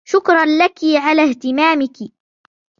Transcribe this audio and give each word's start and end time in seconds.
شكراً 0.03 0.45
لكِ 0.45 0.79
على 0.95 1.29
إهتمامِك. 1.29 1.97